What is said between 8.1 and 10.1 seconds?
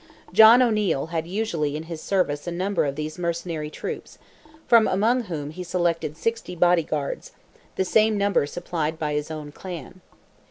number supplied by his own clan.